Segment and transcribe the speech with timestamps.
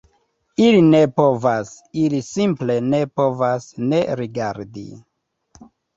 [0.67, 1.73] Ili ne povas,
[2.05, 4.87] ili simple ne povas ne rigardi